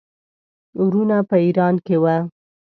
[0.85, 2.15] وروڼه په ایران کې وه.